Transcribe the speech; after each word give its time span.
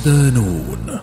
صدانون 0.00 1.00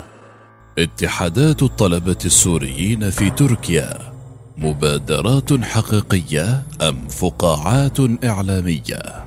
اتحادات 0.78 1.64
الطلبة 1.64 2.18
السوريين 2.26 3.10
في 3.10 3.30
تركيا 3.30 4.14
مبادرات 4.58 5.64
حقيقية 5.64 6.64
أم 6.82 7.08
فقاعات 7.08 7.98
إعلامية؟ 8.24 9.26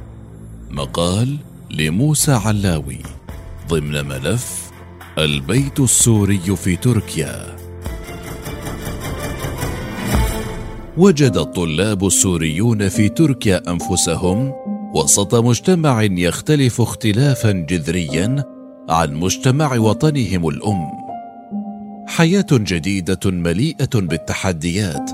مقال 0.71 1.37
لموسى 1.71 2.33
علاوي 2.33 2.99
ضمن 3.69 4.05
ملف 4.05 4.71
البيت 5.19 5.81
السوري 5.81 6.57
في 6.57 6.77
تركيا. 6.77 7.57
وجد 10.97 11.37
الطلاب 11.37 12.07
السوريون 12.07 12.89
في 12.89 13.09
تركيا 13.09 13.63
أنفسهم 13.71 14.53
وسط 14.95 15.35
مجتمع 15.35 16.03
يختلف 16.03 16.81
اختلافا 16.81 17.53
جذريا 17.53 18.60
عن 18.91 19.15
مجتمع 19.15 19.79
وطنهم 19.79 20.49
الأم. 20.49 20.91
حياة 22.07 22.47
جديدة 22.53 23.21
مليئة 23.25 23.91
بالتحديات 23.95 25.11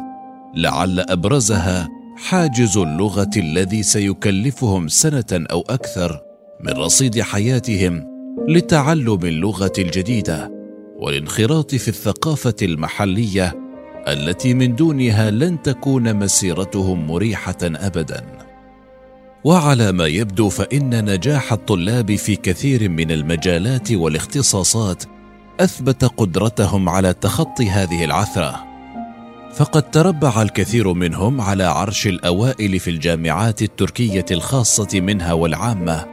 لعل 0.54 1.00
أبرزها 1.00 1.88
حاجز 2.16 2.76
اللغة 2.76 3.30
الذي 3.36 3.82
سيكلفهم 3.82 4.88
سنة 4.88 5.24
أو 5.32 5.60
أكثر 5.60 6.20
من 6.60 6.72
رصيد 6.72 7.20
حياتهم 7.20 8.04
لتعلم 8.48 9.24
اللغة 9.24 9.72
الجديدة 9.78 10.50
والانخراط 10.98 11.74
في 11.74 11.88
الثقافة 11.88 12.54
المحلية 12.62 13.54
التي 14.08 14.54
من 14.54 14.74
دونها 14.74 15.30
لن 15.30 15.62
تكون 15.62 16.16
مسيرتهم 16.16 17.06
مريحة 17.06 17.58
ابدا. 17.62 18.35
وعلى 19.46 19.92
ما 19.92 20.06
يبدو 20.06 20.48
فإن 20.48 21.04
نجاح 21.04 21.52
الطلاب 21.52 22.14
في 22.14 22.36
كثير 22.36 22.88
من 22.88 23.10
المجالات 23.10 23.92
والاختصاصات 23.92 25.04
أثبت 25.60 26.04
قدرتهم 26.04 26.88
على 26.88 27.12
تخطي 27.12 27.70
هذه 27.70 28.04
العثرة. 28.04 28.64
فقد 29.54 29.90
تربع 29.90 30.42
الكثير 30.42 30.92
منهم 30.92 31.40
على 31.40 31.64
عرش 31.64 32.06
الأوائل 32.06 32.80
في 32.80 32.90
الجامعات 32.90 33.62
التركية 33.62 34.24
الخاصة 34.30 35.00
منها 35.00 35.32
والعامة 35.32 36.06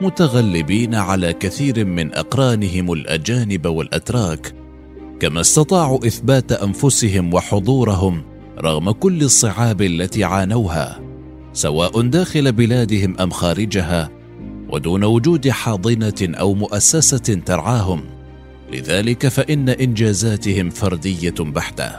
متغلبين 0.00 0.94
على 0.94 1.32
كثير 1.32 1.84
من 1.84 2.14
أقرانهم 2.14 2.92
الأجانب 2.92 3.66
والأتراك 3.66 4.54
كما 5.20 5.40
استطاعوا 5.40 6.06
إثبات 6.06 6.52
أنفسهم 6.52 7.34
وحضورهم 7.34 8.22
رغم 8.58 8.90
كل 8.90 9.22
الصعاب 9.22 9.82
التي 9.82 10.24
عانوها. 10.24 11.11
سواء 11.52 12.00
داخل 12.00 12.52
بلادهم 12.52 13.16
أم 13.20 13.30
خارجها 13.30 14.10
ودون 14.68 15.04
وجود 15.04 15.48
حاضنة 15.48 16.14
أو 16.22 16.54
مؤسسة 16.54 17.34
ترعاهم. 17.46 18.04
لذلك 18.72 19.28
فإن 19.28 19.68
إنجازاتهم 19.68 20.70
فردية 20.70 21.34
بحتة. 21.40 21.92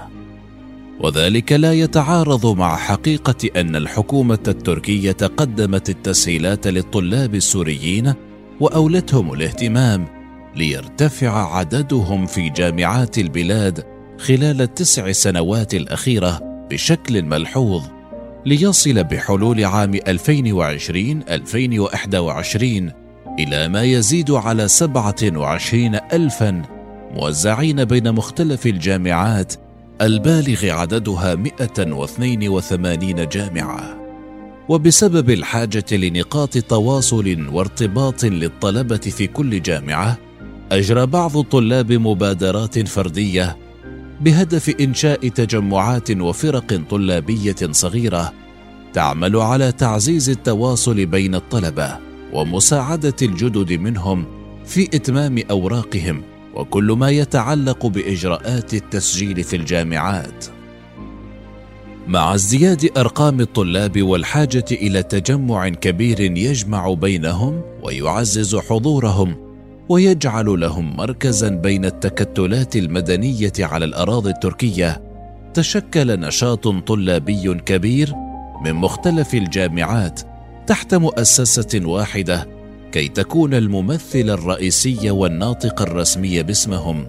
وذلك 0.99 1.51
لا 1.51 1.73
يتعارض 1.73 2.45
مع 2.45 2.77
حقيقة 2.77 3.49
أن 3.55 3.75
الحكومة 3.75 4.39
التركية 4.47 5.11
قدمت 5.37 5.89
التسهيلات 5.89 6.67
للطلاب 6.67 7.35
السوريين 7.35 8.13
وأولتهم 8.59 9.33
الاهتمام 9.33 10.07
ليرتفع 10.55 11.55
عددهم 11.57 12.25
في 12.25 12.49
جامعات 12.49 13.17
البلاد 13.17 13.83
خلال 14.19 14.61
التسع 14.61 15.11
سنوات 15.11 15.73
الأخيرة 15.73 16.39
بشكل 16.71 17.23
ملحوظ. 17.23 17.83
ليصل 18.45 19.03
بحلول 19.03 19.65
عام 19.65 19.93
2020 19.93 21.23
2021 21.29 22.91
إلى 23.39 23.67
ما 23.67 23.83
يزيد 23.83 24.31
على 24.31 24.67
27 24.67 25.95
ألفا 26.13 26.61
موزعين 27.13 27.85
بين 27.85 28.11
مختلف 28.11 28.65
الجامعات 28.65 29.53
البالغ 30.01 30.69
عددها 30.69 31.35
182 31.35 33.29
جامعة. 33.29 34.03
وبسبب 34.69 35.29
الحاجة 35.29 35.85
لنقاط 35.91 36.57
تواصل 36.57 37.47
وارتباط 37.51 38.23
للطلبة 38.25 38.97
في 38.97 39.27
كل 39.27 39.61
جامعة 39.61 40.17
أجرى 40.71 41.05
بعض 41.05 41.37
الطلاب 41.37 41.91
مبادرات 41.91 42.87
فردية 42.87 43.57
بهدف 44.21 44.69
إنشاء 44.81 45.27
تجمعات 45.27 46.11
وفرق 46.11 46.81
طلابية 46.89 47.55
صغيرة 47.71 48.33
تعمل 48.93 49.35
على 49.35 49.71
تعزيز 49.71 50.29
التواصل 50.29 51.05
بين 51.05 51.35
الطلبة 51.35 51.97
ومساعدة 52.33 53.15
الجدد 53.21 53.73
منهم 53.73 54.25
في 54.65 54.83
إتمام 54.83 55.39
أوراقهم 55.51 56.23
وكل 56.55 56.83
ما 56.83 57.09
يتعلق 57.09 57.85
بإجراءات 57.85 58.73
التسجيل 58.73 59.43
في 59.43 59.55
الجامعات. 59.55 60.45
مع 62.07 62.35
ازدياد 62.35 62.97
أرقام 62.97 63.41
الطلاب 63.41 64.01
والحاجة 64.01 64.65
إلى 64.71 65.03
تجمع 65.03 65.69
كبير 65.69 66.19
يجمع 66.19 66.93
بينهم 66.93 67.61
ويعزز 67.83 68.55
حضورهم 68.55 69.52
ويجعل 69.89 70.59
لهم 70.59 70.95
مركزا 70.97 71.49
بين 71.49 71.85
التكتلات 71.85 72.75
المدنية 72.75 73.53
على 73.59 73.85
الأراضي 73.85 74.29
التركية. 74.29 75.01
تشكل 75.53 76.19
نشاط 76.19 76.67
طلابي 76.67 77.53
كبير 77.53 78.13
من 78.65 78.73
مختلف 78.73 79.33
الجامعات 79.33 80.21
تحت 80.67 80.95
مؤسسة 80.95 81.81
واحدة 81.85 82.47
كي 82.91 83.07
تكون 83.07 83.53
الممثل 83.53 84.29
الرئيسي 84.29 85.11
والناطق 85.11 85.81
الرسمي 85.81 86.43
باسمهم. 86.43 87.07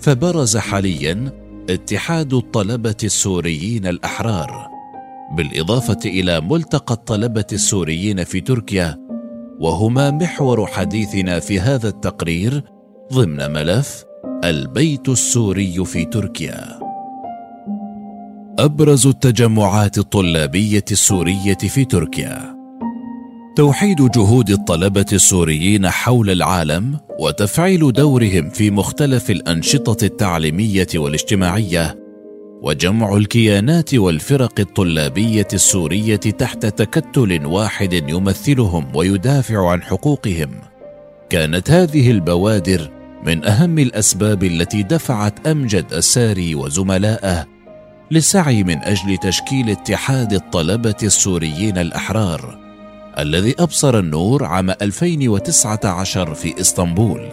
فبرز 0.00 0.56
حاليا 0.56 1.32
اتحاد 1.70 2.34
الطلبة 2.34 2.96
السوريين 3.04 3.86
الأحرار 3.86 4.68
بالإضافة 5.36 5.98
إلى 6.04 6.40
ملتقى 6.40 6.94
الطلبة 6.94 7.46
السوريين 7.52 8.24
في 8.24 8.40
تركيا. 8.40 9.07
وهما 9.60 10.10
محور 10.10 10.66
حديثنا 10.66 11.40
في 11.40 11.60
هذا 11.60 11.88
التقرير 11.88 12.62
ضمن 13.12 13.50
ملف 13.50 14.04
البيت 14.44 15.08
السوري 15.08 15.84
في 15.84 16.04
تركيا. 16.04 16.78
أبرز 18.58 19.06
التجمعات 19.06 19.98
الطلابية 19.98 20.84
السورية 20.92 21.54
في 21.54 21.84
تركيا. 21.84 22.58
توحيد 23.56 24.10
جهود 24.10 24.50
الطلبة 24.50 25.06
السوريين 25.12 25.88
حول 25.88 26.30
العالم 26.30 26.98
وتفعيل 27.18 27.92
دورهم 27.92 28.50
في 28.50 28.70
مختلف 28.70 29.30
الأنشطة 29.30 30.04
التعليمية 30.04 30.88
والاجتماعية 30.94 32.07
وجمع 32.62 33.16
الكيانات 33.16 33.94
والفرق 33.94 34.60
الطلابية 34.60 35.48
السورية 35.52 36.16
تحت 36.16 36.66
تكتل 36.66 37.46
واحد 37.46 37.92
يمثلهم 37.92 38.96
ويدافع 38.96 39.70
عن 39.70 39.82
حقوقهم 39.82 40.50
كانت 41.30 41.70
هذه 41.70 42.10
البوادر 42.10 42.90
من 43.26 43.44
أهم 43.44 43.78
الأسباب 43.78 44.44
التي 44.44 44.82
دفعت 44.82 45.46
أمجد 45.46 45.92
الساري 45.92 46.54
وزملائه 46.54 47.46
للسعي 48.10 48.64
من 48.64 48.78
أجل 48.78 49.16
تشكيل 49.16 49.70
اتحاد 49.70 50.32
الطلبة 50.32 50.96
السوريين 51.02 51.78
الأحرار 51.78 52.58
الذي 53.18 53.54
أبصر 53.58 53.98
النور 53.98 54.44
عام 54.44 54.70
2019 54.70 56.34
في 56.34 56.60
إسطنبول. 56.60 57.28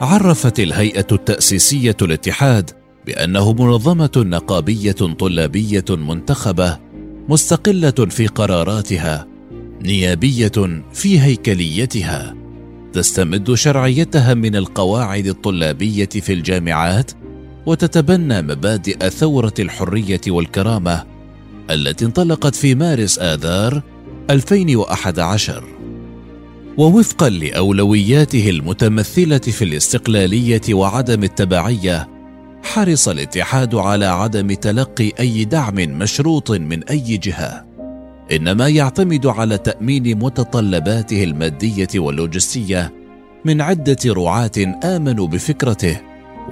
عرفت 0.00 0.60
الهيئة 0.60 1.06
التأسيسية 1.12 1.96
الاتحاد 2.02 2.83
بأنه 3.06 3.52
منظمة 3.52 4.12
نقابية 4.16 4.92
طلابية 4.92 5.84
منتخبة 5.90 6.78
مستقلة 7.28 7.90
في 7.90 8.26
قراراتها، 8.26 9.26
نيابية 9.82 10.82
في 10.92 11.20
هيكليتها، 11.20 12.34
تستمد 12.92 13.54
شرعيتها 13.54 14.34
من 14.34 14.56
القواعد 14.56 15.26
الطلابية 15.26 16.08
في 16.08 16.32
الجامعات، 16.32 17.10
وتتبنى 17.66 18.42
مبادئ 18.42 19.10
ثورة 19.10 19.54
الحرية 19.58 20.20
والكرامة 20.28 21.04
التي 21.70 22.04
انطلقت 22.04 22.54
في 22.54 22.74
مارس 22.74 23.18
آذار 23.18 23.82
2011 24.30 25.64
ووفقا 26.78 27.28
لأولوياته 27.28 28.50
المتمثلة 28.50 29.38
في 29.38 29.64
الاستقلالية 29.64 30.60
وعدم 30.70 31.24
التبعية 31.24 32.13
حرص 32.64 33.08
الاتحاد 33.08 33.74
على 33.74 34.06
عدم 34.06 34.52
تلقي 34.52 35.12
أي 35.20 35.44
دعم 35.44 35.74
مشروط 35.74 36.50
من 36.50 36.84
أي 36.84 37.16
جهة. 37.16 37.64
إنما 38.32 38.68
يعتمد 38.68 39.26
على 39.26 39.58
تأمين 39.58 40.18
متطلباته 40.18 41.24
المادية 41.24 41.88
واللوجستية 41.96 42.92
من 43.44 43.60
عدة 43.60 43.96
رعاة 44.06 44.80
آمنوا 44.84 45.26
بفكرته 45.26 46.00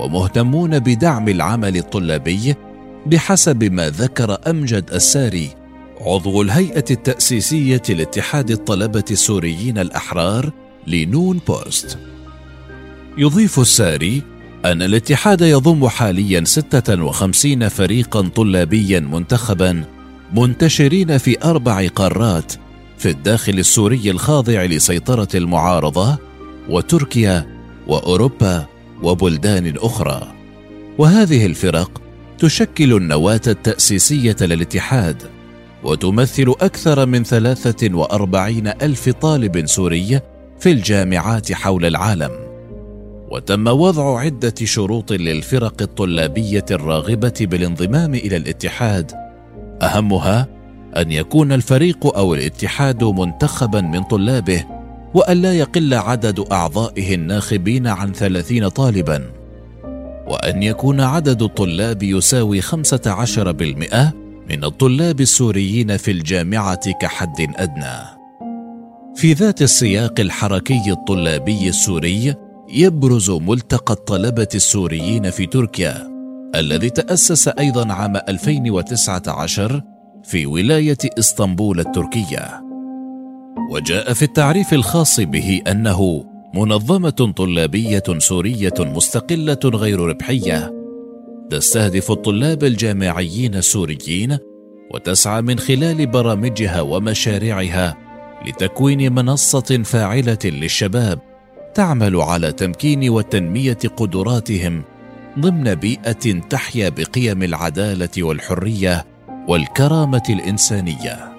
ومهتمون 0.00 0.78
بدعم 0.78 1.28
العمل 1.28 1.76
الطلابي 1.76 2.54
بحسب 3.06 3.64
ما 3.64 3.90
ذكر 3.90 4.38
أمجد 4.50 4.90
الساري 4.92 5.48
عضو 6.00 6.42
الهيئة 6.42 6.84
التأسيسية 6.90 7.82
لاتحاد 7.88 8.50
الطلبة 8.50 9.04
السوريين 9.10 9.78
الأحرار 9.78 10.52
لنون 10.86 11.40
بوست. 11.48 11.98
يضيف 13.18 13.60
الساري 13.60 14.22
أن 14.64 14.82
الاتحاد 14.82 15.40
يضم 15.40 15.88
حاليا 15.88 16.44
56 16.44 17.68
فريقا 17.68 18.28
طلابيا 18.28 19.00
منتخبا 19.00 19.84
منتشرين 20.32 21.18
في 21.18 21.44
أربع 21.44 21.88
قارات 21.88 22.52
في 22.98 23.10
الداخل 23.10 23.58
السوري 23.58 24.10
الخاضع 24.10 24.64
لسيطرة 24.64 25.28
المعارضة 25.34 26.18
وتركيا 26.68 27.46
وأوروبا 27.86 28.66
وبلدان 29.02 29.74
أخرى. 29.76 30.32
وهذه 30.98 31.46
الفرق 31.46 32.02
تشكل 32.38 32.92
النواة 32.92 33.40
التأسيسية 33.46 34.36
للاتحاد 34.40 35.22
وتمثل 35.84 36.54
أكثر 36.60 37.06
من 37.06 37.24
43 37.24 38.66
ألف 38.82 39.08
طالب 39.08 39.66
سوري 39.66 40.20
في 40.60 40.70
الجامعات 40.70 41.52
حول 41.52 41.84
العالم. 41.84 42.41
وتم 43.32 43.66
وضع 43.66 44.20
عدة 44.20 44.54
شروط 44.64 45.12
للفرق 45.12 45.82
الطلابية 45.82 46.64
الراغبة 46.70 47.34
بالانضمام 47.40 48.14
إلى 48.14 48.36
الاتحاد. 48.36 49.12
أهمها 49.82 50.48
أن 50.96 51.12
يكون 51.12 51.52
الفريق 51.52 52.16
أو 52.16 52.34
الاتحاد 52.34 53.04
منتخبا 53.04 53.80
من 53.80 54.02
طلابه 54.02 54.64
وأن 55.14 55.42
لا 55.42 55.52
يقل 55.52 55.94
عدد 55.94 56.40
أعضائه 56.52 57.14
الناخبين 57.14 57.86
عن 57.86 58.12
ثلاثين 58.12 58.68
طالبا. 58.68 59.30
وأن 60.26 60.62
يكون 60.62 61.00
عدد 61.00 61.42
الطلاب 61.42 62.02
يساوي 62.02 62.60
15% 62.60 64.12
من 64.50 64.64
الطلاب 64.64 65.20
السوريين 65.20 65.96
في 65.96 66.10
الجامعة 66.10 66.92
كحد 67.00 67.40
أدنى. 67.56 68.22
في 69.16 69.32
ذات 69.32 69.62
السياق 69.62 70.20
الحركي 70.20 70.90
الطلابي 70.90 71.68
السوري 71.68 72.34
يبرز 72.72 73.30
ملتقى 73.30 73.94
الطلبة 73.94 74.48
السوريين 74.54 75.30
في 75.30 75.46
تركيا 75.46 76.12
الذي 76.54 76.90
تأسس 76.90 77.48
أيضا 77.48 77.92
عام 77.92 78.16
2019 78.16 79.82
في 80.24 80.46
ولاية 80.46 80.98
إسطنبول 81.18 81.80
التركية. 81.80 82.62
وجاء 83.70 84.12
في 84.12 84.22
التعريف 84.22 84.74
الخاص 84.74 85.20
به 85.20 85.62
أنه 85.68 86.24
منظمة 86.54 87.32
طلابية 87.36 88.02
سورية 88.18 88.74
مستقلة 88.80 89.58
غير 89.64 90.00
ربحية 90.00 90.72
تستهدف 91.50 92.10
الطلاب 92.10 92.64
الجامعيين 92.64 93.54
السوريين 93.54 94.38
وتسعى 94.94 95.42
من 95.42 95.58
خلال 95.58 96.06
برامجها 96.06 96.80
ومشاريعها 96.80 97.96
لتكوين 98.46 99.12
منصة 99.12 99.82
فاعلة 99.84 100.38
للشباب 100.44 101.31
تعمل 101.74 102.16
على 102.16 102.52
تمكين 102.52 103.10
وتنمية 103.10 103.78
قدراتهم 103.96 104.82
ضمن 105.38 105.74
بيئة 105.74 106.40
تحيا 106.50 106.88
بقيم 106.88 107.42
العدالة 107.42 108.08
والحرية 108.18 109.06
والكرامة 109.48 110.22
الإنسانية. 110.30 111.32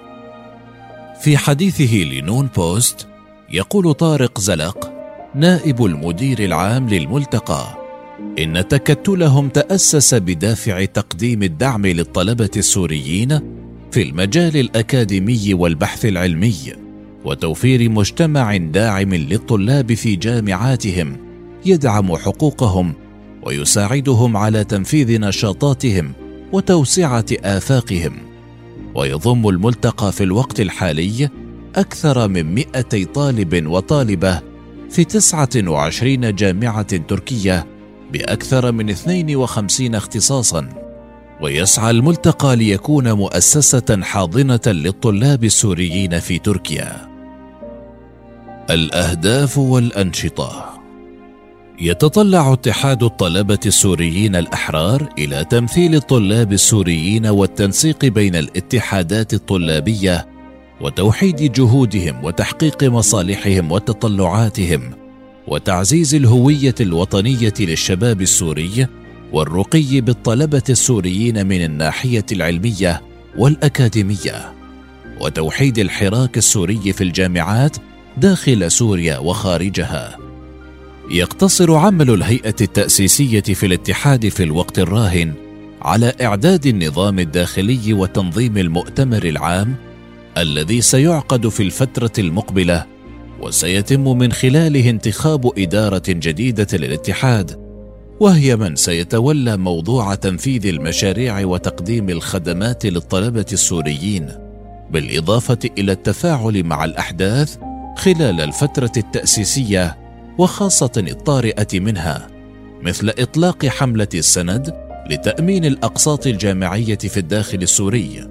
في 1.20 1.36
حديثه 1.36 1.94
لنون 1.96 2.48
بوست 2.56 3.06
يقول 3.50 3.94
طارق 3.94 4.40
زلق 4.40 4.92
نائب 5.34 5.84
المدير 5.84 6.38
العام 6.38 6.88
للملتقى 6.88 7.78
إن 8.38 8.68
تكتلهم 8.68 9.48
تأسس 9.48 10.14
بدافع 10.14 10.84
تقديم 10.84 11.42
الدعم 11.42 11.86
للطلبة 11.86 12.50
السوريين 12.56 13.40
في 13.90 14.02
المجال 14.02 14.56
الأكاديمي 14.56 15.54
والبحث 15.54 16.04
العلمي. 16.06 16.83
وتوفير 17.24 17.90
مجتمع 17.90 18.56
داعم 18.56 19.14
للطلاب 19.14 19.94
في 19.94 20.16
جامعاتهم 20.16 21.16
يدعم 21.66 22.16
حقوقهم 22.16 22.92
ويساعدهم 23.42 24.36
على 24.36 24.64
تنفيذ 24.64 25.20
نشاطاتهم 25.20 26.12
وتوسعة 26.52 27.24
آفاقهم. 27.44 28.12
ويضم 28.94 29.48
الملتقى 29.48 30.12
في 30.12 30.24
الوقت 30.24 30.60
الحالي 30.60 31.28
أكثر 31.76 32.28
من 32.28 32.54
200 32.54 33.04
طالب 33.04 33.66
وطالبة 33.66 34.40
في 34.90 35.04
29 35.04 36.34
جامعة 36.34 36.96
تركية 36.96 37.66
بأكثر 38.12 38.72
من 38.72 38.90
52 38.90 39.94
اختصاصا. 39.94 40.68
ويسعى 41.40 41.90
الملتقى 41.90 42.56
ليكون 42.56 43.12
مؤسسة 43.12 44.00
حاضنة 44.02 44.60
للطلاب 44.66 45.44
السوريين 45.44 46.20
في 46.20 46.38
تركيا. 46.38 47.13
الأهداف 48.70 49.58
والأنشطة. 49.58 50.80
يتطلع 51.80 52.52
اتحاد 52.52 53.02
الطلبة 53.02 53.58
السوريين 53.66 54.36
الأحرار 54.36 55.08
إلى 55.18 55.44
تمثيل 55.44 55.94
الطلاب 55.94 56.52
السوريين 56.52 57.26
والتنسيق 57.26 58.04
بين 58.04 58.36
الاتحادات 58.36 59.34
الطلابية 59.34 60.26
وتوحيد 60.80 61.52
جهودهم 61.52 62.24
وتحقيق 62.24 62.84
مصالحهم 62.84 63.72
وتطلعاتهم 63.72 64.90
وتعزيز 65.48 66.14
الهوية 66.14 66.74
الوطنية 66.80 67.54
للشباب 67.60 68.22
السوري 68.22 68.86
والرقي 69.32 70.00
بالطلبة 70.00 70.62
السوريين 70.70 71.46
من 71.46 71.64
الناحية 71.64 72.26
العلمية 72.32 73.02
والأكاديمية 73.38 74.52
وتوحيد 75.20 75.78
الحراك 75.78 76.38
السوري 76.38 76.92
في 76.92 77.04
الجامعات 77.04 77.76
داخل 78.16 78.70
سوريا 78.70 79.18
وخارجها. 79.18 80.24
يقتصر 81.10 81.74
عمل 81.74 82.10
الهيئة 82.10 82.54
التأسيسية 82.60 83.40
في 83.40 83.66
الاتحاد 83.66 84.28
في 84.28 84.42
الوقت 84.42 84.78
الراهن 84.78 85.32
على 85.82 86.12
إعداد 86.22 86.66
النظام 86.66 87.18
الداخلي 87.18 87.92
وتنظيم 87.92 88.58
المؤتمر 88.58 89.24
العام 89.24 89.74
الذي 90.38 90.80
سيعقد 90.80 91.48
في 91.48 91.62
الفترة 91.62 92.12
المقبلة 92.18 92.86
وسيتم 93.40 94.18
من 94.18 94.32
خلاله 94.32 94.90
انتخاب 94.90 95.58
إدارة 95.58 96.02
جديدة 96.08 96.66
للاتحاد 96.72 97.64
وهي 98.20 98.56
من 98.56 98.76
سيتولى 98.76 99.56
موضوع 99.56 100.14
تنفيذ 100.14 100.66
المشاريع 100.66 101.44
وتقديم 101.44 102.08
الخدمات 102.08 102.86
للطلبة 102.86 103.46
السوريين 103.52 104.28
بالإضافة 104.90 105.58
إلى 105.78 105.92
التفاعل 105.92 106.64
مع 106.64 106.84
الأحداث 106.84 107.56
خلال 107.96 108.40
الفترة 108.40 108.92
التأسيسية 108.96 109.96
وخاصة 110.38 110.92
الطارئة 110.96 111.80
منها 111.80 112.28
مثل 112.82 113.08
إطلاق 113.18 113.66
حملة 113.66 114.08
السند 114.14 114.74
لتأمين 115.10 115.64
الأقساط 115.64 116.26
الجامعية 116.26 116.98
في 116.98 117.16
الداخل 117.16 117.62
السوري 117.62 118.28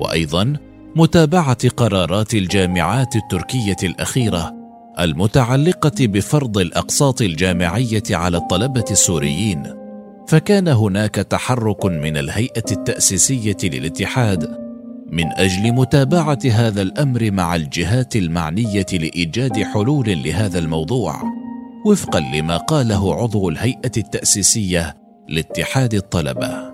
وأيضا 0.00 0.56
متابعة 0.96 1.68
قرارات 1.68 2.34
الجامعات 2.34 3.16
التركية 3.16 3.76
الأخيرة 3.82 4.54
المتعلقة 5.00 6.06
بفرض 6.06 6.58
الأقساط 6.58 7.22
الجامعية 7.22 8.02
على 8.10 8.36
الطلبة 8.36 8.84
السوريين. 8.90 9.62
فكان 10.28 10.68
هناك 10.68 11.14
تحرك 11.14 11.84
من 11.84 12.16
الهيئة 12.16 12.64
التأسيسية 12.72 13.56
للاتحاد 13.64 14.69
من 15.12 15.24
أجل 15.32 15.72
متابعة 15.72 16.38
هذا 16.52 16.82
الأمر 16.82 17.30
مع 17.30 17.56
الجهات 17.56 18.16
المعنية 18.16 18.86
لإيجاد 18.92 19.62
حلول 19.62 20.22
لهذا 20.24 20.58
الموضوع 20.58 21.22
وفقا 21.86 22.20
لما 22.20 22.56
قاله 22.56 23.14
عضو 23.14 23.48
الهيئة 23.48 23.92
التأسيسية 23.96 24.96
لاتحاد 25.28 25.94
الطلبة. 25.94 26.70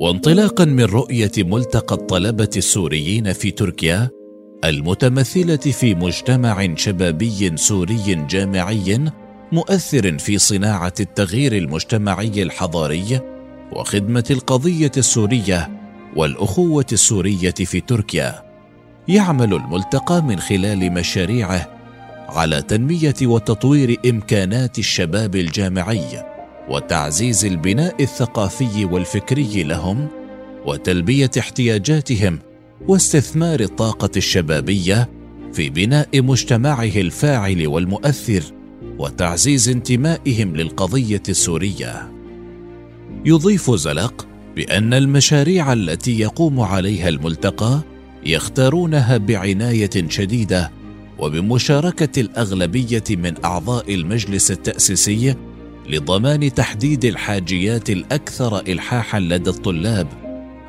وانطلاقا 0.00 0.64
من 0.64 0.84
رؤية 0.84 1.32
ملتقى 1.38 1.94
الطلبة 1.94 2.50
السوريين 2.56 3.32
في 3.32 3.50
تركيا 3.50 4.08
المتمثلة 4.64 5.56
في 5.56 5.94
مجتمع 5.94 6.74
شبابي 6.74 7.56
سوري 7.56 8.26
جامعي 8.30 8.98
مؤثر 9.52 10.18
في 10.18 10.38
صناعة 10.38 10.94
التغيير 11.00 11.56
المجتمعي 11.56 12.42
الحضاري 12.42 13.20
وخدمة 13.72 14.24
القضية 14.30 14.92
السورية 14.96 15.85
والأخوة 16.16 16.86
السورية 16.92 17.50
في 17.50 17.80
تركيا 17.80 18.42
يعمل 19.08 19.54
الملتقى 19.54 20.22
من 20.22 20.40
خلال 20.40 20.92
مشاريعه 20.92 21.76
على 22.28 22.62
تنمية 22.62 23.14
وتطوير 23.22 24.00
إمكانات 24.06 24.78
الشباب 24.78 25.36
الجامعي 25.36 26.24
وتعزيز 26.68 27.44
البناء 27.44 28.02
الثقافي 28.02 28.84
والفكري 28.84 29.62
لهم 29.62 30.08
وتلبية 30.66 31.30
احتياجاتهم 31.38 32.38
واستثمار 32.88 33.60
الطاقة 33.60 34.10
الشبابية 34.16 35.08
في 35.52 35.70
بناء 35.70 36.22
مجتمعه 36.22 36.82
الفاعل 36.84 37.66
والمؤثر 37.66 38.42
وتعزيز 38.98 39.68
انتمائهم 39.68 40.56
للقضية 40.56 41.22
السورية. 41.28 42.12
يضيف 43.24 43.70
زلق 43.70 44.35
بأن 44.56 44.94
المشاريع 44.94 45.72
التي 45.72 46.18
يقوم 46.18 46.60
عليها 46.60 47.08
الملتقى 47.08 47.80
يختارونها 48.26 49.16
بعناية 49.16 50.08
شديدة 50.08 50.70
وبمشاركة 51.18 52.20
الأغلبية 52.20 53.04
من 53.10 53.44
أعضاء 53.44 53.94
المجلس 53.94 54.50
التأسيسي 54.50 55.34
لضمان 55.88 56.54
تحديد 56.54 57.04
الحاجيات 57.04 57.90
الأكثر 57.90 58.60
الحاحا 58.60 59.20
لدى 59.20 59.50
الطلاب 59.50 60.08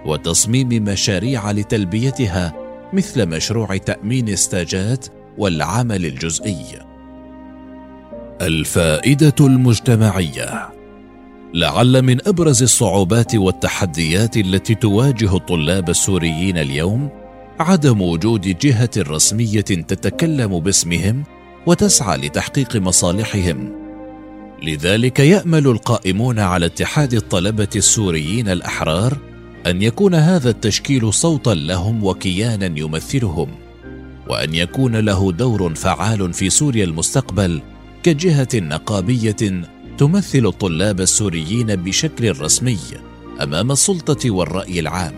وتصميم 0.06 0.68
مشاريع 0.70 1.52
لتلبيتها 1.52 2.54
مثل 2.94 3.26
مشروع 3.26 3.78
تأمين 3.78 4.30
استاجات 4.30 5.06
والعمل 5.38 6.06
الجزئي. 6.06 6.66
الفائدة 8.42 9.36
المجتمعية. 9.40 10.77
لعل 11.54 12.02
من 12.02 12.28
أبرز 12.28 12.64
الصعوبات 12.64 13.36
والتحديات 13.36 14.38
التي 14.38 14.76
تواجه 14.76 15.36
الطلاب 15.36 15.90
السوريين 15.90 16.58
اليوم 16.58 17.10
عدم 17.60 18.02
وجود 18.02 18.42
جهة 18.42 18.90
رسمية 18.98 19.62
تتكلم 19.62 20.60
باسمهم 20.60 21.24
وتسعى 21.66 22.18
لتحقيق 22.18 22.76
مصالحهم. 22.76 23.74
لذلك 24.64 25.20
يأمل 25.20 25.68
القائمون 25.68 26.40
على 26.40 26.66
اتحاد 26.66 27.14
الطلبة 27.14 27.70
السوريين 27.76 28.50
الأحرار 28.50 29.18
أن 29.68 29.82
يكون 29.82 30.16
هذا 30.16 30.50
التشكيل 30.50 31.14
صوتا 31.14 31.50
لهم 31.50 32.04
وكيانا 32.04 32.80
يمثلهم 32.80 33.50
وأن 34.30 34.56
يكون 34.56 34.96
له 34.96 35.32
دور 35.32 35.76
فعال 35.76 36.34
في 36.34 36.50
سوريا 36.50 36.86
المستقبل 36.86 37.62
كجهة 38.04 38.48
نقابية 38.56 39.62
تمثل 39.98 40.46
الطلاب 40.46 41.02
السوريين 41.02 41.76
بشكل 41.76 42.42
رسمي 42.42 42.80
أمام 43.44 43.72
السلطة 43.72 44.32
والرأي 44.32 44.80
العام 44.80 45.16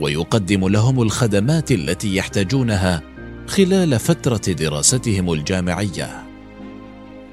ويقدم 0.00 0.68
لهم 0.68 1.02
الخدمات 1.02 1.72
التي 1.72 2.16
يحتاجونها 2.16 3.02
خلال 3.46 3.98
فترة 3.98 4.52
دراستهم 4.52 5.32
الجامعية. 5.32 6.22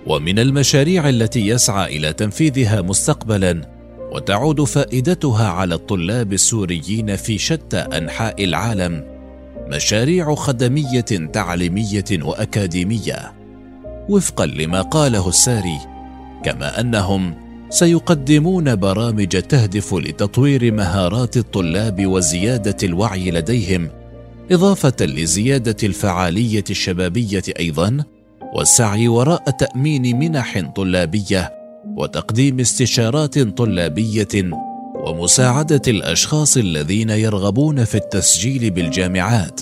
ومن 0.07 0.39
المشاريع 0.39 1.09
التي 1.09 1.47
يسعى 1.47 1.97
إلى 1.97 2.13
تنفيذها 2.13 2.81
مستقبلا 2.81 3.69
وتعود 4.11 4.63
فائدتها 4.63 5.47
على 5.47 5.75
الطلاب 5.75 6.33
السوريين 6.33 7.15
في 7.15 7.37
شتى 7.37 7.77
أنحاء 7.77 8.43
العالم 8.43 9.03
مشاريع 9.67 10.35
خدمية 10.35 11.29
تعليمية 11.33 12.05
وأكاديمية. 12.21 13.33
وفقا 14.09 14.45
لما 14.45 14.81
قاله 14.81 15.29
الساري 15.29 15.94
كما 16.45 16.79
أنهم 16.79 17.33
سيقدمون 17.69 18.75
برامج 18.75 19.27
تهدف 19.27 19.93
لتطوير 19.93 20.73
مهارات 20.73 21.37
الطلاب 21.37 22.05
وزيادة 22.05 22.77
الوعي 22.83 23.31
لديهم 23.31 23.89
إضافة 24.51 25.05
لزيادة 25.05 25.75
الفعالية 25.83 26.63
الشبابية 26.69 27.43
أيضا 27.59 28.03
والسعي 28.53 29.07
وراء 29.07 29.49
تأمين 29.49 30.19
منح 30.19 30.71
طلابية 30.75 31.53
وتقديم 31.97 32.59
استشارات 32.59 33.39
طلابية 33.39 34.51
ومساعدة 34.95 35.81
الأشخاص 35.87 36.57
الذين 36.57 37.09
يرغبون 37.09 37.83
في 37.83 37.95
التسجيل 37.95 38.69
بالجامعات. 38.71 39.61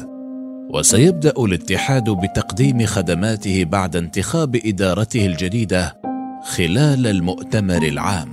وسيبدأ 0.73 1.33
الاتحاد 1.37 2.09
بتقديم 2.09 2.85
خدماته 2.85 3.63
بعد 3.63 3.95
انتخاب 3.95 4.55
إدارته 4.65 5.25
الجديدة 5.25 6.02
خلال 6.43 7.07
المؤتمر 7.07 7.83
العام. 7.83 8.29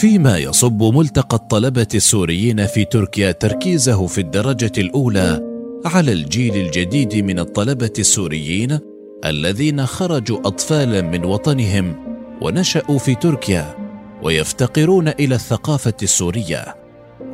فيما 0.00 0.38
يصب 0.38 0.82
ملتقى 0.82 1.36
الطلبة 1.36 1.86
السوريين 1.94 2.66
في 2.66 2.84
تركيا 2.84 3.32
تركيزه 3.32 4.06
في 4.06 4.20
الدرجة 4.20 4.72
الأولى 4.78 5.40
على 5.84 6.12
الجيل 6.12 6.56
الجديد 6.56 7.14
من 7.14 7.38
الطلبة 7.38 7.92
السوريين 7.98 8.78
الذين 9.24 9.86
خرجوا 9.86 10.38
أطفالا 10.38 11.02
من 11.02 11.24
وطنهم 11.24 11.94
ونشأوا 12.42 12.98
في 12.98 13.14
تركيا 13.14 13.74
ويفتقرون 14.22 15.08
إلى 15.08 15.34
الثقافة 15.34 15.94
السورية. 16.02 16.76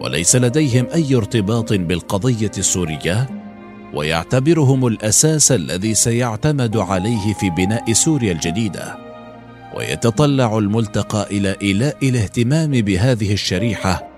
وليس 0.01 0.37
لديهم 0.37 0.87
أي 0.95 1.15
ارتباط 1.17 1.73
بالقضية 1.73 2.53
السورية 2.59 3.29
ويعتبرهم 3.95 4.87
الأساس 4.87 5.53
الذي 5.53 5.95
سيعتمد 5.95 6.77
عليه 6.77 7.35
في 7.41 7.51
بناء 7.51 7.93
سوريا 7.93 8.33
الجديدة. 8.33 9.08
ويتطلع 9.79 10.59
الملتقى 10.59 11.27
إلى 11.31 11.57
إيلاء 11.63 12.09
الاهتمام 12.09 12.71
بهذه 12.71 13.33
الشريحة 13.33 14.09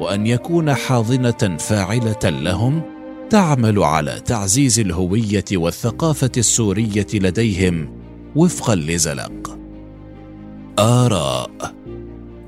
وأن 0.00 0.26
يكون 0.26 0.74
حاضنة 0.74 1.56
فاعلة 1.58 2.24
لهم 2.24 2.82
تعمل 3.30 3.82
على 3.82 4.20
تعزيز 4.26 4.80
الهوية 4.80 5.44
والثقافة 5.52 6.30
السورية 6.36 7.06
لديهم 7.14 7.92
وفقا 8.36 8.74
لزلق. 8.74 9.58
آراء 10.78 11.50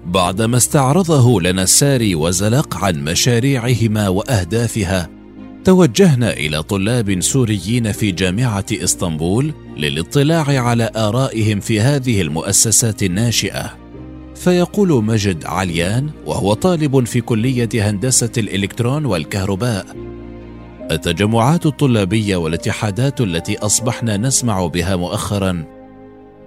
بعدما 0.07 0.57
استعرضه 0.57 1.41
لنا 1.41 1.63
الساري 1.63 2.15
وزلق 2.15 2.85
عن 2.85 3.05
مشاريعهما 3.05 4.09
وأهدافها 4.09 5.09
توجهنا 5.65 6.33
إلى 6.33 6.63
طلاب 6.63 7.21
سوريين 7.21 7.93
في 7.93 8.13
جامعة 8.13 8.65
إسطنبول 8.73 9.55
للاطلاع 9.77 10.45
على 10.45 10.91
آرائهم 10.97 11.61
في 11.61 11.81
هذه 11.81 12.21
المؤسسات 12.21 13.03
الناشئة. 13.03 13.79
فيقول 14.35 15.05
مجد 15.05 15.45
عليان 15.45 16.11
وهو 16.27 16.55
طالب 16.55 17.05
في 17.05 17.21
كلية 17.21 17.69
هندسة 17.75 18.31
الإلكترون 18.39 19.05
والكهرباء 19.05 19.87
التجمعات 20.91 21.67
الطلابية 21.67 22.37
والاتحادات 22.37 23.21
التي 23.21 23.59
أصبحنا 23.59 24.17
نسمع 24.17 24.67
بها 24.67 24.97
مؤخرا 24.97 25.65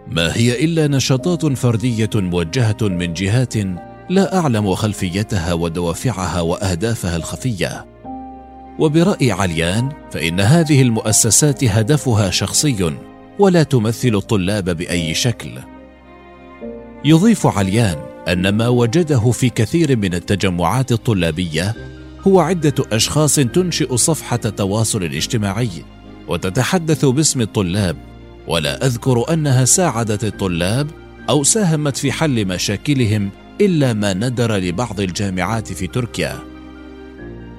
ما 0.07 0.37
هي 0.37 0.65
إلا 0.65 0.87
نشاطات 0.87 1.45
فردية 1.45 2.09
موجهة 2.15 2.77
من 2.81 3.13
جهات 3.13 3.53
لا 4.09 4.37
أعلم 4.37 4.75
خلفيتها 4.75 5.53
ودوافعها 5.53 6.41
وأهدافها 6.41 7.15
الخفية. 7.15 7.94
وبرأي 8.79 9.31
عليان 9.31 9.91
فإن 10.11 10.39
هذه 10.39 10.81
المؤسسات 10.81 11.63
هدفها 11.63 12.29
شخصي 12.29 12.93
ولا 13.39 13.63
تمثل 13.63 14.15
الطلاب 14.15 14.69
بأي 14.77 15.13
شكل. 15.13 15.49
يضيف 17.05 17.47
عليان 17.47 17.95
أن 18.27 18.49
ما 18.49 18.67
وجده 18.67 19.31
في 19.31 19.49
كثير 19.49 19.97
من 19.97 20.13
التجمعات 20.13 20.91
الطلابية 20.91 21.75
هو 22.27 22.39
عدة 22.39 22.73
أشخاص 22.91 23.35
تنشئ 23.35 23.95
صفحة 23.95 24.35
تواصل 24.37 25.03
اجتماعي 25.03 25.69
وتتحدث 26.27 27.05
باسم 27.05 27.41
الطلاب 27.41 27.97
ولا 28.47 28.85
أذكر 28.85 29.33
أنها 29.33 29.65
ساعدت 29.65 30.23
الطلاب 30.23 30.87
أو 31.29 31.43
ساهمت 31.43 31.97
في 31.97 32.11
حل 32.11 32.45
مشاكلهم 32.45 33.29
إلا 33.61 33.93
ما 33.93 34.13
ندر 34.13 34.55
لبعض 34.55 34.99
الجامعات 34.99 35.73
في 35.73 35.87
تركيا. 35.87 36.54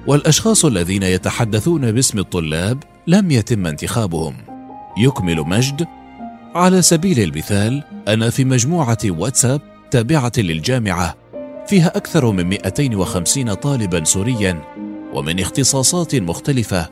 والأشخاص 0.07 0.65
الذين 0.65 1.03
يتحدثون 1.03 1.91
باسم 1.91 2.19
الطلاب 2.19 2.83
لم 3.07 3.31
يتم 3.31 3.67
انتخابهم. 3.67 4.33
يكمل 4.97 5.39
مجد 5.39 5.87
على 6.55 6.81
سبيل 6.81 7.19
المثال 7.19 7.83
أنا 8.07 8.29
في 8.29 8.45
مجموعة 8.45 8.97
واتساب 9.05 9.61
تابعة 9.91 10.31
للجامعة. 10.37 11.15
فيها 11.67 11.97
أكثر 11.97 12.31
من 12.31 12.45
250 12.45 13.53
طالبا 13.53 14.03
سوريا 14.03 14.61
ومن 15.13 15.39
اختصاصات 15.39 16.15
مختلفة. 16.15 16.89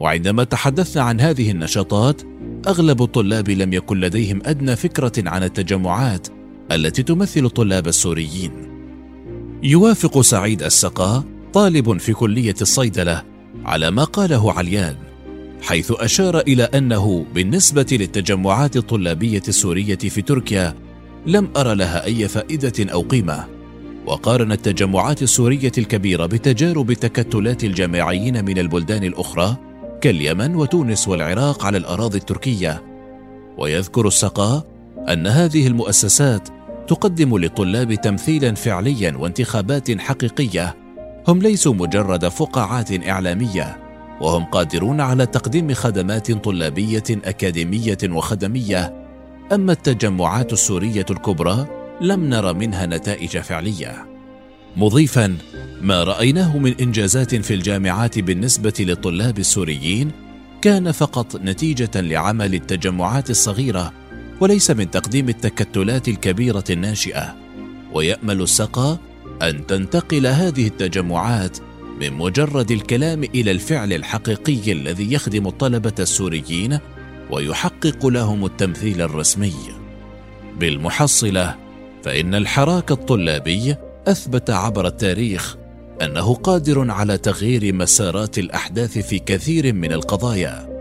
وعندما 0.00 0.44
تحدثنا 0.44 1.02
عن 1.02 1.20
هذه 1.20 1.50
النشاطات 1.50 2.22
أغلب 2.68 3.02
الطلاب 3.02 3.50
لم 3.50 3.72
يكن 3.72 4.00
لديهم 4.00 4.40
أدنى 4.44 4.76
فكرة 4.76 5.28
عن 5.28 5.42
التجمعات 5.42 6.28
التي 6.72 7.02
تمثل 7.02 7.44
الطلاب 7.44 7.88
السوريين. 7.88 8.52
يوافق 9.62 10.20
سعيد 10.20 10.62
السقا 10.62 11.35
طالب 11.56 11.98
في 11.98 12.12
كلية 12.12 12.54
الصيدلة 12.62 13.22
على 13.64 13.90
ما 13.90 14.04
قاله 14.04 14.52
عليان 14.52 14.96
حيث 15.62 15.92
أشار 15.96 16.38
إلى 16.38 16.62
أنه 16.62 17.26
بالنسبة 17.34 17.86
للتجمعات 17.92 18.76
الطلابية 18.76 19.42
السورية 19.48 19.96
في 19.96 20.22
تركيا 20.22 20.74
لم 21.26 21.48
أر 21.56 21.72
لها 21.72 22.04
أي 22.04 22.28
فائدة 22.28 22.92
أو 22.92 23.00
قيمة. 23.00 23.44
وقارن 24.06 24.52
التجمعات 24.52 25.22
السورية 25.22 25.72
الكبيرة 25.78 26.26
بتجارب 26.26 26.92
تكتلات 26.92 27.64
الجامعيين 27.64 28.44
من 28.44 28.58
البلدان 28.58 29.04
الأخرى 29.04 29.56
كاليمن 30.00 30.54
وتونس 30.54 31.08
والعراق 31.08 31.66
على 31.66 31.78
الأراضي 31.78 32.18
التركية. 32.18 32.82
ويذكر 33.58 34.06
السقا 34.06 34.64
أن 35.08 35.26
هذه 35.26 35.66
المؤسسات 35.66 36.48
تقدم 36.88 37.38
للطلاب 37.38 37.94
تمثيلا 37.94 38.54
فعليا 38.54 39.16
وانتخابات 39.16 40.00
حقيقية 40.00 40.85
هم 41.28 41.38
ليسوا 41.38 41.74
مجرد 41.74 42.28
فقاعات 42.28 43.08
إعلامية 43.08 43.78
وهم 44.20 44.44
قادرون 44.44 45.00
على 45.00 45.26
تقديم 45.26 45.74
خدمات 45.74 46.32
طلابية 46.32 47.04
أكاديمية 47.10 47.98
وخدمية. 48.04 49.06
أما 49.52 49.72
التجمعات 49.72 50.52
السورية 50.52 51.06
الكبرى 51.10 51.66
لم 52.00 52.28
نر 52.28 52.54
منها 52.54 52.86
نتائج 52.86 53.38
فعلية. 53.38 54.06
مضيفا 54.76 55.36
ما 55.80 56.04
رأيناه 56.04 56.58
من 56.58 56.74
إنجازات 56.80 57.34
في 57.34 57.54
الجامعات 57.54 58.18
بالنسبة 58.18 58.74
للطلاب 58.80 59.38
السوريين 59.38 60.10
كان 60.62 60.92
فقط 60.92 61.36
نتيجة 61.36 62.00
لعمل 62.00 62.54
التجمعات 62.54 63.30
الصغيرة 63.30 63.92
وليس 64.40 64.70
من 64.70 64.90
تقديم 64.90 65.28
التكتلات 65.28 66.08
الكبيرة 66.08 66.64
الناشئة. 66.70 67.36
ويأمل 67.92 68.42
السقا 68.42 68.98
أن 69.42 69.66
تنتقل 69.66 70.26
هذه 70.26 70.66
التجمعات 70.66 71.58
من 72.00 72.12
مجرد 72.12 72.70
الكلام 72.70 73.24
إلى 73.24 73.50
الفعل 73.50 73.92
الحقيقي 73.92 74.72
الذي 74.72 75.12
يخدم 75.12 75.46
الطلبة 75.46 75.94
السوريين 75.98 76.78
ويحقق 77.30 78.06
لهم 78.06 78.44
التمثيل 78.44 79.00
الرسمي. 79.00 79.54
بالمحصلة 80.58 81.56
فإن 82.04 82.34
الحراك 82.34 82.90
الطلابي 82.90 83.74
أثبت 84.08 84.50
عبر 84.50 84.86
التاريخ 84.86 85.56
أنه 86.02 86.34
قادر 86.34 86.90
على 86.90 87.18
تغيير 87.18 87.74
مسارات 87.74 88.38
الأحداث 88.38 88.98
في 88.98 89.18
كثير 89.18 89.72
من 89.72 89.92
القضايا 89.92 90.76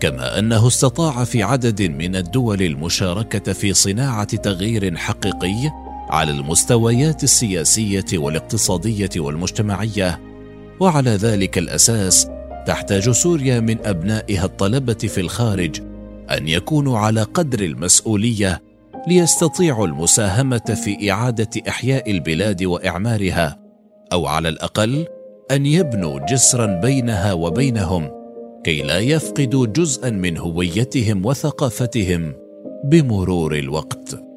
كما 0.00 0.38
أنه 0.38 0.66
استطاع 0.66 1.24
في 1.24 1.42
عدد 1.42 1.82
من 1.82 2.16
الدول 2.16 2.62
المشاركة 2.62 3.52
في 3.52 3.74
صناعة 3.74 4.36
تغيير 4.36 4.96
حقيقي 4.96 5.70
على 6.10 6.30
المستويات 6.30 7.24
السياسية 7.24 8.04
والاقتصادية 8.14 9.10
والمجتمعية 9.16 10.20
وعلى 10.80 11.10
ذلك 11.10 11.58
الأساس 11.58 12.28
تحتاج 12.66 13.10
سوريا 13.10 13.60
من 13.60 13.86
أبنائها 13.86 14.44
الطلبة 14.44 14.94
في 14.94 15.20
الخارج 15.20 15.80
أن 16.30 16.48
يكونوا 16.48 16.98
على 16.98 17.22
قدر 17.22 17.60
المسؤولية 17.60 18.62
ليستطيعوا 19.08 19.86
المساهمة 19.86 20.78
في 20.84 21.10
إعادة 21.10 21.50
إحياء 21.68 22.10
البلاد 22.10 22.64
وإعمارها 22.64 23.58
أو 24.12 24.26
على 24.26 24.48
الأقل 24.48 25.06
أن 25.50 25.66
يبنوا 25.66 26.18
جسرا 26.26 26.66
بينها 26.66 27.32
وبينهم 27.32 28.10
كي 28.64 28.82
لا 28.82 28.98
يفقدوا 28.98 29.66
جزءا 29.66 30.10
من 30.10 30.38
هويتهم 30.38 31.26
وثقافتهم 31.26 32.34
بمرور 32.84 33.54
الوقت. 33.58 34.29